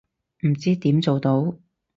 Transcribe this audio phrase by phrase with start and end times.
[0.47, 1.55] 唔知點做到